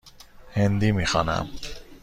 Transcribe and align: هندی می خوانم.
هندی 0.53 0.91
می 0.91 1.05
خوانم. 1.05 1.49